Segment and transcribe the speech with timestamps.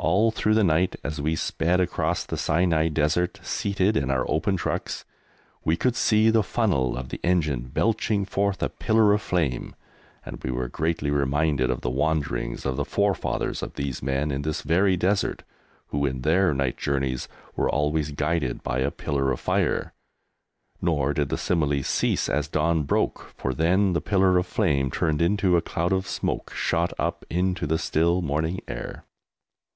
[0.00, 4.56] All through the night, as we sped across the Sinai Desert seated in our open
[4.56, 5.04] trucks,
[5.64, 9.74] we could see the funnel of the engine belching forth a pillar of flame,
[10.24, 14.42] and we were greatly reminded of the wanderings of the forefathers of these men in
[14.42, 15.42] this very Desert,
[15.88, 19.94] who in their night journeys were always guided by a pillar of fire.
[20.80, 25.20] Nor did the simile cease as dawn broke, for then the pillar of flame turned
[25.20, 29.04] into a cloud of smoke shot up into the still morning air.